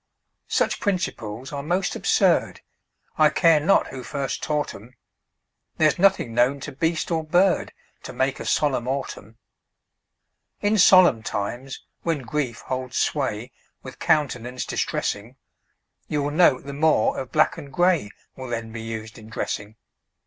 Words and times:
Such 0.47 0.79
principles 0.79 1.53
are 1.53 1.61
most 1.61 1.95
absurd, 1.95 2.61
I 3.19 3.29
care 3.29 3.59
not 3.59 3.89
who 3.89 4.01
first 4.01 4.41
taught 4.41 4.73
'em; 4.73 4.95
There's 5.77 5.99
nothing 5.99 6.33
known 6.33 6.59
to 6.61 6.71
beast 6.71 7.11
or 7.11 7.23
bird 7.23 7.71
To 8.01 8.11
make 8.11 8.39
a 8.39 8.45
solemn 8.45 8.87
autumn. 8.87 9.37
In 10.59 10.79
solemn 10.79 11.21
times, 11.21 11.85
when 12.01 12.23
grief 12.23 12.61
holds 12.61 12.97
sway 12.97 13.51
With 13.83 13.99
countenance 13.99 14.65
distressing, 14.65 15.35
You'll 16.07 16.31
note 16.31 16.63
the 16.65 16.73
more 16.73 17.19
of 17.19 17.31
black 17.31 17.59
and 17.59 17.71
gray 17.71 18.09
Will 18.35 18.47
then 18.47 18.71
be 18.71 18.81
used 18.81 19.19
in 19.19 19.29
dressing. 19.29 19.75